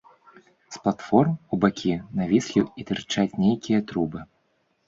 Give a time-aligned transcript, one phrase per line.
[0.77, 4.19] З платформ у бакі навіслі і тырчаць нейкія трубы.